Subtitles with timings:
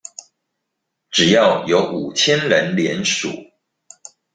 [1.11, 3.29] 只要有五千人連署